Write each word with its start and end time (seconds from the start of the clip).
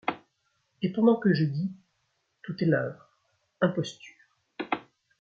Et, 0.81 0.91
pendant 0.91 1.15
que 1.17 1.31
je 1.31 1.45
dis:— 1.45 1.71
Tout 2.41 2.55
est 2.63 2.65
leurre, 2.65 3.19
imposture. 3.61 4.15